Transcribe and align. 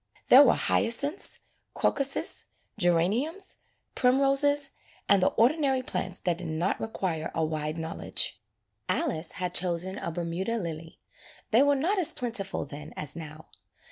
There 0.29 0.41
were 0.41 0.55
hyacinths, 0.55 1.41
crocuses, 1.75 2.45
geraniums, 2.75 3.57
primroses, 3.93 4.71
and 5.07 5.21
the 5.21 5.27
ordinary 5.27 5.83
plants 5.83 6.19
that 6.21 6.39
did 6.39 6.47
not 6.47 6.81
require 6.81 7.29
a 7.35 7.45
wide 7.45 7.77
knowledge. 7.77 8.41
Alice 8.89 9.33
had 9.33 9.53
chosen 9.53 9.99
a 9.99 10.11
Bermuda 10.11 10.57
lily. 10.57 10.97
They 11.51 11.61
were 11.61 11.75
not 11.75 11.99
as 11.99 12.13
plentiful 12.13 12.65
then 12.65 12.95
as 12.97 13.15
now. 13.15 13.49